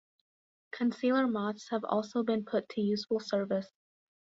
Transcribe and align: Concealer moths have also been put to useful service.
Concealer 0.71 1.27
moths 1.27 1.69
have 1.69 1.83
also 1.83 2.23
been 2.23 2.43
put 2.43 2.67
to 2.69 2.81
useful 2.81 3.19
service. 3.19 3.71